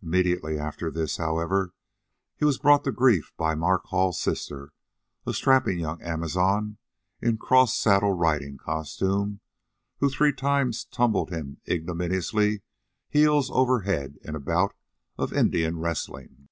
[0.00, 1.74] Immediately after this, however,
[2.36, 4.72] he was brought to grief by Mark Hall's sister,
[5.26, 6.78] a strapping young amazon
[7.20, 9.40] in cross saddle riding costume,
[9.98, 12.62] who three times tumbled him ignominiously
[13.08, 14.76] heels over head in a bout
[15.18, 16.48] of Indian wrestling.